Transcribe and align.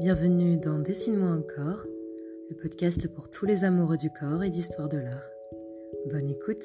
Bienvenue 0.00 0.56
dans 0.56 0.80
Dessine-moi 0.80 1.30
encore, 1.30 1.84
le 2.50 2.56
podcast 2.56 3.06
pour 3.14 3.30
tous 3.30 3.46
les 3.46 3.62
amoureux 3.62 3.96
du 3.96 4.10
corps 4.10 4.42
et 4.42 4.50
d'histoire 4.50 4.88
de 4.88 4.98
l'art. 4.98 5.30
Bonne 6.10 6.28
écoute 6.28 6.64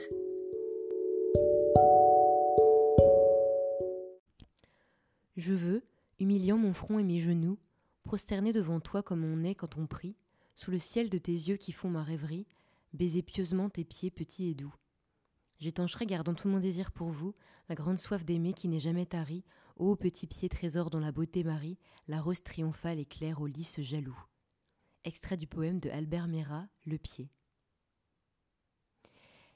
Je 5.38 5.54
veux, 5.54 5.84
humiliant 6.20 6.58
mon 6.58 6.74
front 6.74 6.98
et 6.98 7.04
mes 7.04 7.20
genoux, 7.20 7.60
prosterner 8.04 8.52
devant 8.52 8.80
toi 8.80 9.04
comme 9.04 9.24
on 9.24 9.44
est 9.44 9.54
quand 9.54 9.78
on 9.78 9.86
prie, 9.86 10.16
sous 10.56 10.72
le 10.72 10.80
ciel 10.80 11.10
de 11.10 11.20
tes 11.20 11.32
yeux 11.32 11.58
qui 11.58 11.72
font 11.72 11.90
ma 11.90 12.02
rêverie, 12.02 12.48
baiser 12.94 13.22
pieusement 13.22 13.70
tes 13.70 13.84
pieds 13.84 14.10
petits 14.10 14.50
et 14.50 14.56
doux. 14.56 14.74
J'étancherai, 15.60 16.08
gardant 16.08 16.34
tout 16.34 16.48
mon 16.48 16.60
désir 16.60 16.92
pour 16.92 17.10
vous, 17.10 17.36
la 17.68 17.76
grande 17.76 18.00
soif 18.00 18.26
d'aimer 18.26 18.54
qui 18.54 18.68
n'est 18.70 18.80
jamais 18.80 19.06
tarie, 19.06 19.44
ô 19.80 19.96
petit 19.96 20.28
pied 20.28 20.50
trésor 20.50 20.90
dont 20.90 21.00
la 21.00 21.14
beauté 21.14 21.44
marie, 21.44 21.80
la 22.10 22.22
rose 22.22 22.44
triomphale 22.44 23.00
éclaire 23.00 23.42
au 23.42 23.48
lys 23.48 23.80
jaloux. 23.82 24.20
Extrait 25.06 25.38
du 25.38 25.48
poème 25.48 25.80
de 25.80 25.90
Albert 25.90 26.28
Mera, 26.28 26.68
Le 26.86 26.98
pied. 26.98 27.32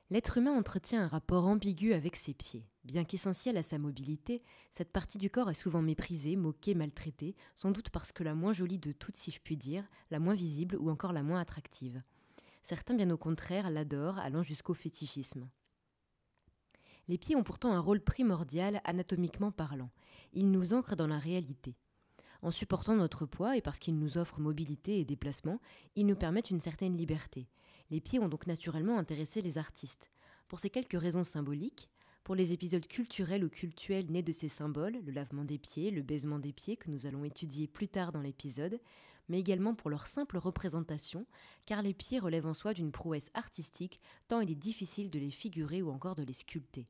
L'être 0.10 0.38
humain 0.38 0.58
entretient 0.58 1.04
un 1.04 1.08
rapport 1.08 1.46
ambigu 1.46 1.94
avec 1.94 2.16
ses 2.16 2.34
pieds. 2.34 2.66
Bien 2.86 3.04
qu'essentiel 3.04 3.58
à 3.58 3.64
sa 3.64 3.78
mobilité, 3.78 4.44
cette 4.72 4.92
partie 4.92 5.18
du 5.18 5.30
corps 5.30 5.50
est 5.50 5.56
souvent 5.56 5.82
méprisée, 5.82 6.38
moquée, 6.38 6.74
maltraitée, 6.74 7.36
sans 7.56 7.72
doute 7.72 7.90
parce 7.90 8.14
que 8.14 8.24
la 8.24 8.36
moins 8.36 8.54
jolie 8.54 8.80
de 8.80 8.94
toutes, 8.94 9.18
si 9.18 9.32
je 9.32 9.42
puis 9.42 9.58
dire, 9.58 9.86
la 10.10 10.20
moins 10.20 10.36
visible 10.36 10.78
ou 10.78 10.90
encore 10.90 11.12
la 11.12 11.24
moins 11.24 11.42
attractive. 11.42 12.02
Certains, 12.64 12.94
bien 12.94 13.10
au 13.10 13.18
contraire, 13.18 13.70
l'adorent, 13.70 14.20
allant 14.20 14.44
jusqu'au 14.44 14.74
fétichisme. 14.74 15.50
Les 17.08 17.18
pieds 17.18 17.36
ont 17.36 17.44
pourtant 17.44 17.74
un 17.74 17.80
rôle 17.80 18.00
primordial 18.00 18.82
anatomiquement 18.86 19.52
parlant. 19.52 19.90
Ils 20.34 20.52
nous 20.52 20.74
ancrent 20.74 20.96
dans 20.96 21.08
la 21.08 21.20
réalité. 21.20 21.76
En 22.42 22.52
supportant 22.52 22.96
notre 22.96 23.26
poids 23.26 23.58
et 23.58 23.62
parce 23.62 23.80
qu'ils 23.80 23.98
nous 23.98 24.18
offrent 24.18 24.40
mobilité 24.40 25.00
et 25.00 25.06
déplacement, 25.06 25.60
ils 25.96 26.06
nous 26.06 26.16
permettent 26.16 26.50
une 26.50 26.60
certaine 26.60 26.98
liberté. 26.98 27.48
Les 27.90 28.02
pieds 28.02 28.20
ont 28.20 28.30
donc 28.30 28.48
naturellement 28.48 28.98
intéressé 28.98 29.42
les 29.42 29.58
artistes. 29.58 30.12
Pour 30.48 30.60
ces 30.60 30.70
quelques 30.70 31.00
raisons 31.00 31.24
symboliques, 31.24 31.90
pour 32.24 32.36
les 32.36 32.54
épisodes 32.54 32.88
culturels 32.88 33.44
ou 33.44 33.50
cultuels 33.50 34.10
nés 34.10 34.24
de 34.24 34.32
ces 34.32 34.48
symboles, 34.48 34.98
le 35.06 35.12
lavement 35.12 35.44
des 35.44 35.58
pieds, 35.58 35.92
le 35.92 36.02
baisement 36.02 36.40
des 36.40 36.54
pieds 36.54 36.78
que 36.78 36.90
nous 36.90 37.06
allons 37.06 37.26
étudier 37.26 37.68
plus 37.68 37.90
tard 37.90 38.14
dans 38.14 38.22
l'épisode, 38.22 38.80
mais 39.30 39.40
également 39.40 39.76
pour 39.76 39.90
leur 39.90 40.08
simple 40.08 40.38
représentation, 40.38 41.26
car 41.66 41.82
les 41.82 41.94
pieds 41.94 42.20
relèvent 42.20 42.46
en 42.46 42.54
soi 42.54 42.74
d'une 42.74 42.92
prouesse 42.92 43.30
artistique, 43.34 44.00
tant 44.28 44.42
il 44.42 44.52
est 44.52 44.56
difficile 44.56 45.10
de 45.10 45.20
les 45.20 45.32
figurer 45.32 45.82
ou 45.82 45.92
encore 45.92 46.16
de 46.16 46.24
les 46.24 46.34
sculpter. 46.34 46.88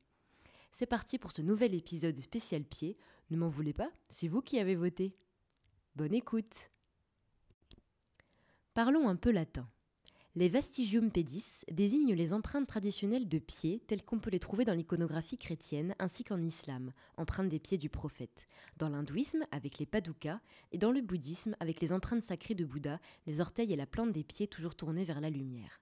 C'est 0.71 0.87
parti 0.87 1.19
pour 1.19 1.31
ce 1.31 1.41
nouvel 1.41 1.75
épisode 1.75 2.17
spécial 2.17 2.63
pieds. 2.63 2.97
Ne 3.29 3.37
m'en 3.37 3.49
voulez 3.49 3.73
pas, 3.73 3.91
c'est 4.09 4.27
vous 4.27 4.41
qui 4.41 4.59
avez 4.59 4.75
voté. 4.75 5.15
Bonne 5.95 6.15
écoute. 6.15 6.71
Parlons 8.73 9.07
un 9.07 9.15
peu 9.15 9.31
latin. 9.31 9.69
Les 10.35 10.49
vestigium 10.49 11.11
pedis 11.11 11.61
désignent 11.71 12.15
les 12.15 12.33
empreintes 12.33 12.65
traditionnelles 12.65 13.29
de 13.29 13.37
pieds 13.37 13.83
telles 13.85 14.01
qu'on 14.01 14.17
peut 14.17 14.31
les 14.31 14.39
trouver 14.39 14.65
dans 14.65 14.73
l'iconographie 14.73 15.37
chrétienne 15.37 15.93
ainsi 15.99 16.23
qu'en 16.23 16.41
islam, 16.41 16.91
empreintes 17.17 17.49
des 17.49 17.59
pieds 17.59 17.77
du 17.77 17.87
prophète, 17.87 18.47
dans 18.77 18.89
l'hindouisme 18.89 19.45
avec 19.51 19.77
les 19.77 19.85
padukas 19.85 20.39
et 20.71 20.79
dans 20.79 20.89
le 20.89 21.01
bouddhisme 21.01 21.55
avec 21.59 21.81
les 21.81 21.91
empreintes 21.91 22.23
sacrées 22.23 22.55
de 22.55 22.65
Bouddha, 22.65 22.99
les 23.27 23.41
orteils 23.41 23.73
et 23.73 23.75
la 23.75 23.85
plante 23.85 24.11
des 24.11 24.23
pieds 24.23 24.47
toujours 24.47 24.73
tournés 24.73 25.03
vers 25.03 25.21
la 25.21 25.29
lumière. 25.29 25.81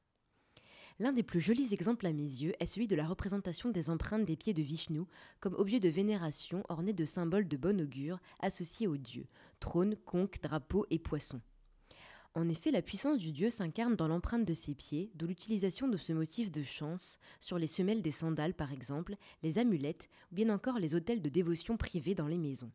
L'un 0.99 1.13
des 1.13 1.23
plus 1.23 1.39
jolis 1.39 1.73
exemples 1.73 2.05
à 2.05 2.11
mes 2.11 2.21
yeux 2.21 2.51
est 2.59 2.65
celui 2.65 2.89
de 2.89 2.97
la 2.97 3.07
représentation 3.07 3.69
des 3.69 3.89
empreintes 3.89 4.25
des 4.25 4.35
pieds 4.35 4.53
de 4.53 4.61
Vishnu 4.61 5.03
comme 5.39 5.55
objet 5.55 5.79
de 5.79 5.87
vénération 5.87 6.65
orné 6.67 6.91
de 6.91 7.05
symboles 7.05 7.47
de 7.47 7.55
bon 7.55 7.79
augure 7.79 8.19
associés 8.41 8.87
aux 8.87 8.97
dieux, 8.97 9.27
trône, 9.61 9.95
conque, 10.03 10.41
drapeau 10.41 10.85
et 10.89 10.99
poisson. 10.99 11.39
En 12.33 12.47
effet, 12.47 12.71
la 12.71 12.81
puissance 12.81 13.17
du 13.17 13.33
dieu 13.33 13.49
s'incarne 13.49 13.97
dans 13.97 14.07
l'empreinte 14.07 14.45
de 14.45 14.53
ses 14.53 14.73
pieds, 14.73 15.11
d'où 15.15 15.27
l'utilisation 15.27 15.89
de 15.89 15.97
ce 15.97 16.13
motif 16.13 16.49
de 16.49 16.63
chance 16.63 17.19
sur 17.41 17.57
les 17.57 17.67
semelles 17.67 18.01
des 18.01 18.11
sandales 18.11 18.53
par 18.53 18.71
exemple, 18.71 19.17
les 19.43 19.57
amulettes 19.57 20.09
ou 20.31 20.35
bien 20.35 20.49
encore 20.49 20.79
les 20.79 20.95
hôtels 20.95 21.21
de 21.21 21.29
dévotion 21.29 21.75
privés 21.75 22.15
dans 22.15 22.27
les 22.27 22.37
maisons. 22.37 22.71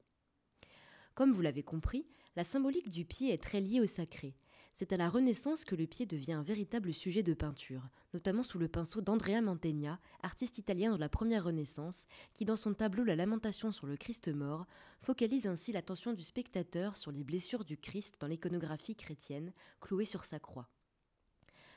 Comme 1.14 1.32
vous 1.32 1.40
l'avez 1.40 1.62
compris, 1.62 2.06
la 2.36 2.44
symbolique 2.44 2.90
du 2.90 3.06
pied 3.06 3.32
est 3.32 3.42
très 3.42 3.62
liée 3.62 3.80
au 3.80 3.86
sacré. 3.86 4.34
C'est 4.78 4.92
à 4.92 4.98
la 4.98 5.09
Renaissance 5.09 5.64
que 5.64 5.75
le 5.75 5.87
pied 5.87 6.04
devient 6.04 6.34
un 6.34 6.42
véritable 6.42 6.92
sujet 6.92 7.22
de 7.22 7.32
peinture, 7.32 7.88
notamment 8.12 8.42
sous 8.42 8.59
le 8.59 8.69
pinceau 8.69 9.00
d'Andrea 9.00 9.41
Mantegna, 9.41 9.98
artiste 10.22 10.59
italien 10.59 10.92
de 10.92 11.00
la 11.00 11.09
première 11.09 11.44
Renaissance, 11.44 12.04
qui 12.34 12.44
dans 12.44 12.56
son 12.56 12.75
tableau 12.75 13.03
La 13.03 13.16
Lamentation 13.16 13.72
sur 13.72 13.86
le 13.86 13.97
Christ 13.97 14.28
mort, 14.28 14.66
focalise 15.00 15.47
ainsi 15.47 15.72
l'attention 15.72 16.12
du 16.12 16.22
spectateur 16.22 16.98
sur 16.98 17.10
les 17.10 17.25
blessures 17.25 17.65
du 17.65 17.78
Christ 17.78 18.16
dans 18.20 18.26
l'iconographie 18.26 18.94
chrétienne, 18.94 19.54
clouée 19.81 20.04
sur 20.04 20.25
sa 20.25 20.38
croix. 20.38 20.69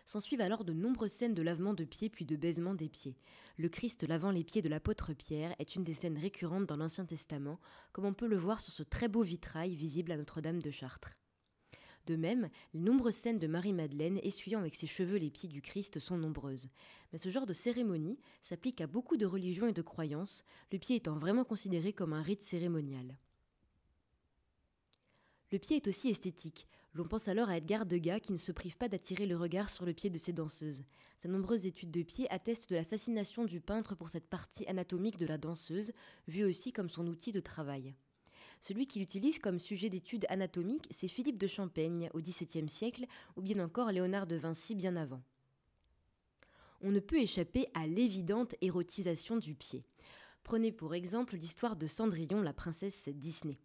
S'ensuivent 0.03 0.41
alors 0.41 0.65
de 0.65 0.73
nombreuses 0.73 1.13
scènes 1.13 1.35
de 1.35 1.41
lavement 1.41 1.73
de 1.73 1.85
pieds 1.85 2.09
puis 2.09 2.25
de 2.25 2.35
baisement 2.35 2.73
des 2.73 2.89
pieds. 2.89 3.15
Le 3.55 3.69
Christ 3.69 4.05
lavant 4.05 4.31
les 4.31 4.43
pieds 4.43 4.61
de 4.61 4.67
l'apôtre 4.67 5.13
Pierre 5.13 5.55
est 5.57 5.77
une 5.77 5.85
des 5.85 5.93
scènes 5.93 6.17
récurrentes 6.17 6.65
dans 6.65 6.75
l'Ancien 6.75 7.05
Testament, 7.05 7.61
comme 7.93 8.03
on 8.03 8.13
peut 8.13 8.27
le 8.27 8.37
voir 8.37 8.59
sur 8.59 8.73
ce 8.73 8.83
très 8.83 9.07
beau 9.07 9.23
vitrail 9.23 9.73
visible 9.73 10.11
à 10.11 10.17
Notre-Dame 10.17 10.61
de 10.61 10.71
Chartres. 10.71 11.15
De 12.05 12.15
même, 12.15 12.49
les 12.73 12.79
nombreuses 12.79 13.15
scènes 13.15 13.39
de 13.39 13.47
Marie-Madeleine 13.47 14.19
essuyant 14.23 14.59
avec 14.59 14.75
ses 14.75 14.87
cheveux 14.87 15.17
les 15.17 15.29
pieds 15.29 15.49
du 15.49 15.61
Christ 15.61 15.99
sont 15.99 16.17
nombreuses. 16.17 16.69
Mais 17.11 17.17
ce 17.17 17.29
genre 17.29 17.45
de 17.45 17.53
cérémonie 17.53 18.19
s'applique 18.41 18.81
à 18.81 18.87
beaucoup 18.87 19.17
de 19.17 19.25
religions 19.25 19.67
et 19.67 19.73
de 19.73 19.81
croyances, 19.81 20.43
le 20.71 20.79
pied 20.79 20.95
étant 20.95 21.15
vraiment 21.15 21.43
considéré 21.43 21.93
comme 21.93 22.13
un 22.13 22.21
rite 22.21 22.43
cérémonial. 22.43 23.17
Le 25.51 25.59
pied 25.59 25.77
est 25.77 25.87
aussi 25.87 26.09
esthétique. 26.09 26.67
L'on 26.93 27.07
pense 27.07 27.27
alors 27.27 27.49
à 27.49 27.57
Edgar 27.57 27.85
Degas 27.85 28.19
qui 28.19 28.33
ne 28.33 28.37
se 28.37 28.51
prive 28.51 28.77
pas 28.77 28.87
d'attirer 28.87 29.25
le 29.25 29.37
regard 29.37 29.69
sur 29.69 29.85
le 29.85 29.93
pied 29.93 30.09
de 30.09 30.17
ses 30.17 30.33
danseuses. 30.33 30.83
Sa 31.19 31.27
nombreuses 31.27 31.65
études 31.65 31.91
de 31.91 32.03
pied 32.03 32.29
attestent 32.31 32.69
de 32.69 32.75
la 32.75 32.83
fascination 32.83 33.45
du 33.45 33.61
peintre 33.61 33.95
pour 33.95 34.09
cette 34.09 34.27
partie 34.27 34.65
anatomique 34.67 35.17
de 35.17 35.27
la 35.27 35.37
danseuse, 35.37 35.91
vue 36.27 36.43
aussi 36.43 36.71
comme 36.71 36.89
son 36.89 37.05
outil 37.07 37.31
de 37.31 37.39
travail. 37.39 37.93
Celui 38.61 38.87
qui 38.87 38.99
l'utilise 38.99 39.39
comme 39.39 39.59
sujet 39.59 39.89
d'étude 39.89 40.25
anatomique, 40.29 40.87
c'est 40.91 41.07
Philippe 41.07 41.37
de 41.37 41.47
Champaigne 41.47 42.09
au 42.13 42.19
XVIIe 42.19 42.69
siècle, 42.69 43.05
ou 43.37 43.41
bien 43.41 43.63
encore 43.63 43.91
Léonard 43.91 44.27
de 44.27 44.35
Vinci 44.35 44.75
bien 44.75 44.95
avant. 44.95 45.21
On 46.81 46.91
ne 46.91 46.99
peut 46.99 47.19
échapper 47.19 47.67
à 47.73 47.87
l'évidente 47.87 48.55
érotisation 48.61 49.37
du 49.37 49.55
pied. 49.55 49.83
Prenez 50.43 50.71
pour 50.71 50.93
exemple 50.93 51.35
l'histoire 51.35 51.75
de 51.75 51.87
Cendrillon, 51.87 52.41
la 52.41 52.53
princesse 52.53 53.09
Disney. 53.09 53.57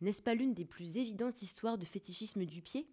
N'est-ce 0.00 0.22
pas 0.22 0.34
l'une 0.34 0.54
des 0.54 0.64
plus 0.64 0.96
évidentes 0.96 1.42
histoires 1.42 1.78
de 1.78 1.84
fétichisme 1.84 2.44
du 2.44 2.62
pied? 2.62 2.86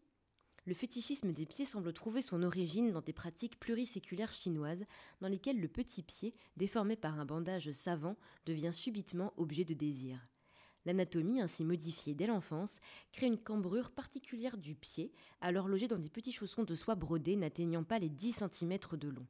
Le 0.66 0.74
fétichisme 0.74 1.32
des 1.32 1.46
pieds 1.46 1.66
semble 1.66 1.94
trouver 1.94 2.22
son 2.22 2.42
origine 2.42 2.92
dans 2.92 3.02
des 3.02 3.14
pratiques 3.14 3.60
pluriséculaires 3.60 4.34
chinoises 4.34 4.84
dans 5.22 5.28
lesquelles 5.28 5.60
le 5.60 5.68
petit 5.68 6.02
pied, 6.02 6.34
déformé 6.58 6.96
par 6.96 7.20
un 7.20 7.26
bandage 7.26 7.72
savant, 7.72 8.16
devient 8.46 8.74
subitement 8.74 9.34
objet 9.38 9.64
de 9.64 9.76
désir. 9.76 10.20
L'anatomie, 10.86 11.42
ainsi 11.42 11.64
modifiée 11.64 12.14
dès 12.14 12.28
l'enfance, 12.28 12.80
crée 13.12 13.28
une 13.28 13.38
cambrure 13.38 13.92
particulière 13.92 14.58
du 14.58 14.76
pied, 14.76 15.12
alors 15.42 15.68
logé 15.68 15.88
dans 15.88 15.98
des 15.98 16.10
petits 16.10 16.32
chaussons 16.32 16.64
de 16.64 16.76
soie 16.76 16.96
brodés 16.96 17.36
n'atteignant 17.36 17.84
pas 17.84 18.00
les 18.00 18.10
10 18.10 18.44
cm 18.52 18.78
de 18.94 19.10
long. 19.10 19.26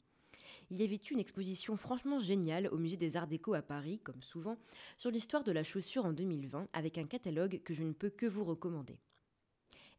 Il 0.72 0.82
y 0.82 0.84
avait 0.84 0.96
eu 0.96 1.14
une 1.14 1.20
exposition 1.20 1.78
franchement 1.78 2.20
géniale 2.20 2.68
au 2.72 2.78
Musée 2.78 2.98
des 2.98 3.18
Arts 3.18 3.28
Déco 3.28 3.54
à 3.54 3.62
Paris, 3.62 4.00
comme 4.04 4.24
souvent, 4.24 4.58
sur 4.98 5.12
l'histoire 5.12 5.44
de 5.44 5.52
la 5.52 5.64
chaussure 5.64 6.06
en 6.06 6.14
2020, 6.14 6.68
avec 6.74 6.98
un 6.98 7.06
catalogue 7.06 7.62
que 7.64 7.74
je 7.74 7.84
ne 7.84 7.94
peux 7.94 8.10
que 8.10 8.26
vous 8.26 8.44
recommander. 8.44 9.00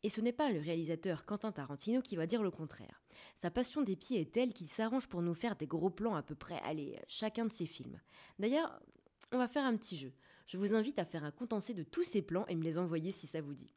Et 0.03 0.09
ce 0.09 0.21
n'est 0.21 0.33
pas 0.33 0.53
le 0.53 0.61
réalisateur 0.61 1.25
Quentin 1.25 1.53
Tarantino 1.53 2.03
qui 2.03 2.17
va 2.17 2.27
dire 2.27 2.43
le 2.43 2.51
contraire. 2.51 3.03
Sa 3.37 3.51
passion 3.51 3.83
des 3.83 3.97
pieds 3.97 4.21
est 4.21 4.33
telle 4.33 4.53
qu'il 4.53 4.69
s'arrange 4.69 5.09
pour 5.09 5.23
nous 5.23 5.35
faire 5.35 5.57
des 5.57 5.67
gros 5.67 5.91
plans 5.91 6.15
à 6.15 6.23
peu 6.23 6.35
près, 6.35 6.61
allez, 6.65 6.99
chacun 7.09 7.47
de 7.47 7.53
ses 7.53 7.67
films. 7.67 8.01
D'ailleurs, 8.39 8.81
on 9.33 9.39
va 9.39 9.49
faire 9.49 9.65
un 9.65 9.77
petit 9.77 9.97
jeu. 9.97 10.13
Je 10.47 10.59
vous 10.59 10.75
invite 10.75 10.99
à 10.99 11.05
faire 11.05 11.25
un 11.25 11.33
condensé 11.33 11.75
de 11.75 11.83
tous 11.83 12.05
ces 12.05 12.23
plans 12.23 12.47
et 12.47 12.55
me 12.55 12.63
les 12.63 12.79
envoyer 12.79 13.11
si 13.11 13.27
ça 13.27 13.41
vous 13.41 13.55
dit. 13.55 13.75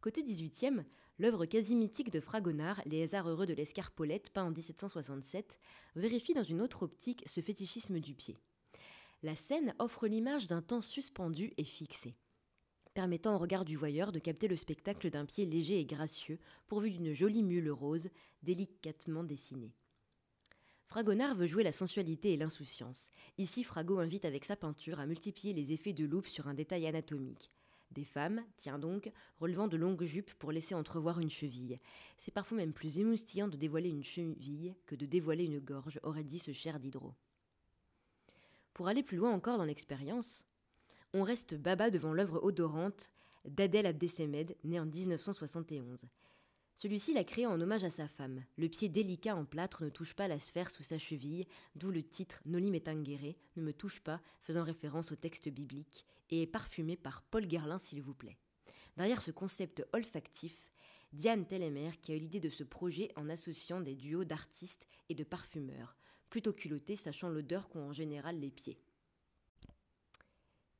Côté 0.00 0.22
18e, 0.22 0.84
l'œuvre 1.18 1.46
quasi 1.46 1.76
mythique 1.76 2.10
de 2.10 2.18
Fragonard, 2.18 2.82
Les 2.86 3.04
hasards 3.04 3.28
heureux 3.28 3.46
de 3.46 3.54
l'escarpolette, 3.54 4.30
peint 4.30 4.42
en 4.42 4.50
1767, 4.50 5.60
vérifie 5.94 6.34
dans 6.34 6.42
une 6.42 6.60
autre 6.60 6.82
optique 6.82 7.22
ce 7.26 7.40
fétichisme 7.40 8.00
du 8.00 8.14
pied. 8.14 8.36
La 9.22 9.36
scène 9.36 9.74
offre 9.78 10.08
l'image 10.08 10.48
d'un 10.48 10.60
temps 10.60 10.82
suspendu 10.82 11.52
et 11.56 11.62
fixé, 11.62 12.16
permettant 12.92 13.36
au 13.36 13.38
regard 13.38 13.64
du 13.64 13.76
voyeur 13.76 14.10
de 14.10 14.18
capter 14.18 14.48
le 14.48 14.56
spectacle 14.56 15.08
d'un 15.08 15.24
pied 15.24 15.46
léger 15.46 15.78
et 15.78 15.86
gracieux, 15.86 16.40
pourvu 16.66 16.90
d'une 16.90 17.14
jolie 17.14 17.44
mule 17.44 17.70
rose, 17.70 18.08
délicatement 18.42 19.22
dessinée. 19.22 19.72
Fragonard 20.92 21.34
veut 21.34 21.46
jouer 21.46 21.62
la 21.62 21.72
sensualité 21.72 22.34
et 22.34 22.36
l'insouciance. 22.36 23.04
Ici, 23.38 23.64
Frago 23.64 23.98
invite 23.98 24.26
avec 24.26 24.44
sa 24.44 24.56
peinture 24.56 25.00
à 25.00 25.06
multiplier 25.06 25.54
les 25.54 25.72
effets 25.72 25.94
de 25.94 26.04
loupe 26.04 26.26
sur 26.26 26.48
un 26.48 26.52
détail 26.52 26.86
anatomique. 26.86 27.50
Des 27.92 28.04
femmes, 28.04 28.44
tiens 28.58 28.78
donc, 28.78 29.10
relevant 29.40 29.68
de 29.68 29.78
longues 29.78 30.04
jupes 30.04 30.34
pour 30.34 30.52
laisser 30.52 30.74
entrevoir 30.74 31.18
une 31.18 31.30
cheville. 31.30 31.78
C'est 32.18 32.34
parfois 32.34 32.58
même 32.58 32.74
plus 32.74 32.98
émoustillant 32.98 33.48
de 33.48 33.56
dévoiler 33.56 33.88
une 33.88 34.04
cheville 34.04 34.74
que 34.84 34.94
de 34.94 35.06
dévoiler 35.06 35.44
une 35.44 35.60
gorge, 35.60 35.98
aurait 36.02 36.24
dit 36.24 36.38
ce 36.38 36.52
cher 36.52 36.78
Diderot. 36.78 37.14
Pour 38.74 38.86
aller 38.86 39.02
plus 39.02 39.16
loin 39.16 39.32
encore 39.32 39.56
dans 39.56 39.64
l'expérience, 39.64 40.44
on 41.14 41.22
reste 41.22 41.54
baba 41.54 41.88
devant 41.88 42.12
l'œuvre 42.12 42.44
odorante 42.44 43.10
d'Adel 43.46 43.86
Abdesemed, 43.86 44.54
né 44.62 44.78
en 44.78 44.84
1971. 44.84 46.04
Celui-ci 46.74 47.12
l'a 47.12 47.24
créé 47.24 47.46
en 47.46 47.60
hommage 47.60 47.84
à 47.84 47.90
sa 47.90 48.08
femme. 48.08 48.42
Le 48.56 48.68
pied 48.68 48.88
délicat 48.88 49.36
en 49.36 49.44
plâtre 49.44 49.84
ne 49.84 49.90
touche 49.90 50.14
pas 50.14 50.28
la 50.28 50.38
sphère 50.38 50.70
sous 50.70 50.82
sa 50.82 50.98
cheville, 50.98 51.46
d'où 51.74 51.90
le 51.90 52.02
titre 52.02 52.40
Noli 52.46 52.70
Metangere, 52.70 53.36
ne 53.56 53.62
me 53.62 53.72
touche 53.72 54.00
pas, 54.00 54.20
faisant 54.40 54.64
référence 54.64 55.12
au 55.12 55.16
texte 55.16 55.48
biblique, 55.48 56.06
et 56.30 56.42
est 56.42 56.46
parfumé 56.46 56.96
par 56.96 57.22
Paul 57.22 57.46
Guerlain, 57.46 57.78
s'il 57.78 58.02
vous 58.02 58.14
plaît. 58.14 58.38
Derrière 58.96 59.22
ce 59.22 59.30
concept 59.30 59.86
olfactif, 59.92 60.72
Diane 61.12 61.46
Tellemer 61.46 61.90
qui 62.00 62.12
a 62.12 62.16
eu 62.16 62.20
l'idée 62.20 62.40
de 62.40 62.48
ce 62.48 62.64
projet 62.64 63.10
en 63.16 63.28
associant 63.28 63.80
des 63.80 63.94
duos 63.94 64.24
d'artistes 64.24 64.88
et 65.10 65.14
de 65.14 65.24
parfumeurs, 65.24 65.96
plutôt 66.30 66.54
culottés 66.54 66.96
sachant 66.96 67.28
l'odeur 67.28 67.68
qu'ont 67.68 67.88
en 67.88 67.92
général 67.92 68.40
les 68.40 68.50
pieds. 68.50 68.78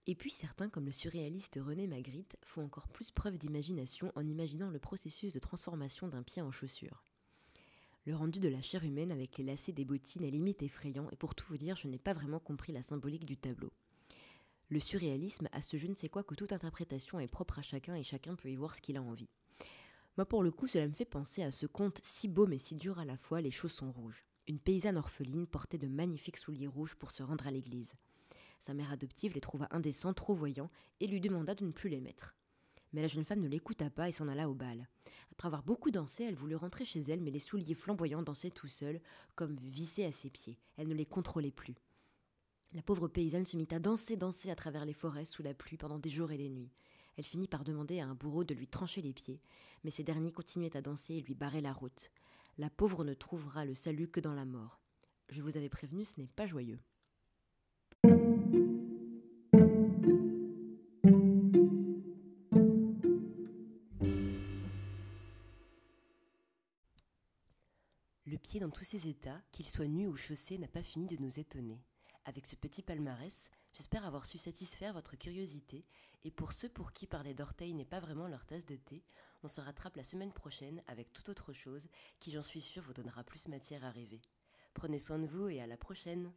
Et 0.08 0.16
puis 0.16 0.32
certains, 0.32 0.68
comme 0.68 0.86
le 0.86 0.92
surréaliste 0.92 1.60
René 1.62 1.86
Magritte, 1.86 2.36
font 2.42 2.64
encore 2.64 2.88
plus 2.88 3.12
preuve 3.12 3.38
d'imagination 3.38 4.10
en 4.16 4.26
imaginant 4.26 4.70
le 4.70 4.80
processus 4.80 5.32
de 5.32 5.38
transformation 5.38 6.08
d'un 6.08 6.24
pied 6.24 6.42
en 6.42 6.50
chaussure. 6.50 7.04
Le 8.04 8.16
rendu 8.16 8.40
de 8.40 8.48
la 8.48 8.62
chair 8.62 8.82
humaine 8.82 9.12
avec 9.12 9.38
les 9.38 9.44
lacets 9.44 9.70
des 9.70 9.84
bottines 9.84 10.24
est 10.24 10.30
limite 10.30 10.62
effrayant 10.64 11.08
et 11.12 11.16
pour 11.16 11.36
tout 11.36 11.46
vous 11.46 11.56
dire, 11.56 11.76
je 11.76 11.86
n'ai 11.86 12.00
pas 12.00 12.14
vraiment 12.14 12.40
compris 12.40 12.72
la 12.72 12.82
symbolique 12.82 13.26
du 13.26 13.36
tableau. 13.36 13.72
Le 14.70 14.80
surréalisme 14.80 15.48
a 15.52 15.62
ce 15.62 15.76
je 15.76 15.86
ne 15.86 15.94
sais 15.94 16.08
quoi 16.08 16.24
que 16.24 16.34
toute 16.34 16.52
interprétation 16.52 17.20
est 17.20 17.28
propre 17.28 17.60
à 17.60 17.62
chacun 17.62 17.94
et 17.94 18.02
chacun 18.02 18.34
peut 18.34 18.50
y 18.50 18.56
voir 18.56 18.74
ce 18.74 18.80
qu'il 18.80 18.96
a 18.96 19.02
envie. 19.02 19.28
Moi 20.16 20.26
pour 20.26 20.42
le 20.42 20.50
coup, 20.50 20.66
cela 20.66 20.88
me 20.88 20.92
fait 20.92 21.04
penser 21.04 21.44
à 21.44 21.52
ce 21.52 21.66
conte 21.66 22.00
si 22.02 22.26
beau 22.26 22.48
mais 22.48 22.58
si 22.58 22.74
dur 22.74 22.98
à 22.98 23.04
la 23.04 23.16
fois, 23.16 23.40
Les 23.40 23.52
chaussons 23.52 23.92
rouges. 23.92 24.24
Une 24.48 24.58
paysanne 24.58 24.96
orpheline 24.96 25.46
portait 25.46 25.78
de 25.78 25.86
magnifiques 25.86 26.38
souliers 26.38 26.66
rouges 26.66 26.96
pour 26.96 27.12
se 27.12 27.22
rendre 27.22 27.46
à 27.46 27.52
l'église. 27.52 27.94
Sa 28.62 28.74
mère 28.74 28.92
adoptive 28.92 29.34
les 29.34 29.40
trouva 29.40 29.66
indécents, 29.72 30.14
trop 30.14 30.34
voyants, 30.34 30.70
et 31.00 31.08
lui 31.08 31.20
demanda 31.20 31.56
de 31.56 31.64
ne 31.64 31.72
plus 31.72 31.90
les 31.90 32.00
mettre. 32.00 32.36
Mais 32.92 33.02
la 33.02 33.08
jeune 33.08 33.24
femme 33.24 33.40
ne 33.40 33.48
l'écouta 33.48 33.90
pas 33.90 34.08
et 34.08 34.12
s'en 34.12 34.28
alla 34.28 34.48
au 34.48 34.54
bal. 34.54 34.86
Après 35.32 35.48
avoir 35.48 35.64
beaucoup 35.64 35.90
dansé, 35.90 36.22
elle 36.22 36.36
voulut 36.36 36.54
rentrer 36.54 36.84
chez 36.84 37.00
elle, 37.00 37.22
mais 37.22 37.32
les 37.32 37.40
souliers 37.40 37.74
flamboyants 37.74 38.22
dansaient 38.22 38.50
tout 38.50 38.68
seuls, 38.68 39.00
comme 39.34 39.56
vissés 39.64 40.04
à 40.04 40.12
ses 40.12 40.30
pieds. 40.30 40.60
Elle 40.76 40.86
ne 40.86 40.94
les 40.94 41.06
contrôlait 41.06 41.50
plus. 41.50 41.74
La 42.72 42.82
pauvre 42.82 43.08
paysanne 43.08 43.46
se 43.46 43.56
mit 43.56 43.66
à 43.72 43.80
danser, 43.80 44.16
danser 44.16 44.48
à 44.48 44.54
travers 44.54 44.84
les 44.84 44.92
forêts 44.92 45.24
sous 45.24 45.42
la 45.42 45.54
pluie 45.54 45.76
pendant 45.76 45.98
des 45.98 46.10
jours 46.10 46.30
et 46.30 46.38
des 46.38 46.48
nuits. 46.48 46.70
Elle 47.16 47.24
finit 47.24 47.48
par 47.48 47.64
demander 47.64 47.98
à 47.98 48.06
un 48.06 48.14
bourreau 48.14 48.44
de 48.44 48.54
lui 48.54 48.68
trancher 48.68 49.02
les 49.02 49.12
pieds, 49.12 49.40
mais 49.82 49.90
ces 49.90 50.04
derniers 50.04 50.32
continuaient 50.32 50.76
à 50.76 50.82
danser 50.82 51.14
et 51.14 51.20
lui 51.20 51.34
barraient 51.34 51.60
la 51.60 51.72
route. 51.72 52.12
La 52.58 52.70
pauvre 52.70 53.02
ne 53.02 53.14
trouvera 53.14 53.64
le 53.64 53.74
salut 53.74 54.06
que 54.06 54.20
dans 54.20 54.34
la 54.34 54.44
mort. 54.44 54.80
Je 55.30 55.42
vous 55.42 55.56
avais 55.56 55.68
prévenu, 55.68 56.04
ce 56.04 56.20
n'est 56.20 56.28
pas 56.28 56.46
joyeux. 56.46 56.78
Dans 68.60 68.70
tous 68.70 68.84
ses 68.84 69.08
états, 69.08 69.40
qu'il 69.52 69.66
soit 69.68 69.86
nu 69.86 70.06
ou 70.06 70.16
chaussé, 70.16 70.58
n'a 70.58 70.68
pas 70.68 70.82
fini 70.82 71.06
de 71.06 71.20
nous 71.20 71.38
étonner. 71.38 71.80
Avec 72.24 72.46
ce 72.46 72.56
petit 72.56 72.82
palmarès, 72.82 73.50
j'espère 73.72 74.04
avoir 74.04 74.26
su 74.26 74.38
satisfaire 74.38 74.92
votre 74.92 75.16
curiosité, 75.16 75.84
et 76.24 76.30
pour 76.30 76.52
ceux 76.52 76.68
pour 76.68 76.92
qui 76.92 77.06
parler 77.06 77.34
d'orteils 77.34 77.74
n'est 77.74 77.84
pas 77.84 78.00
vraiment 78.00 78.28
leur 78.28 78.46
tasse 78.46 78.64
de 78.64 78.76
thé, 78.76 79.02
on 79.42 79.48
se 79.48 79.60
rattrape 79.60 79.96
la 79.96 80.04
semaine 80.04 80.32
prochaine 80.32 80.82
avec 80.86 81.12
toute 81.12 81.28
autre 81.28 81.52
chose 81.52 81.88
qui, 82.20 82.30
j'en 82.30 82.42
suis 82.42 82.60
sûre, 82.60 82.82
vous 82.82 82.92
donnera 82.92 83.24
plus 83.24 83.48
matière 83.48 83.84
à 83.84 83.90
rêver. 83.90 84.20
Prenez 84.74 84.98
soin 84.98 85.18
de 85.18 85.26
vous 85.26 85.48
et 85.48 85.60
à 85.60 85.66
la 85.66 85.76
prochaine 85.76 86.32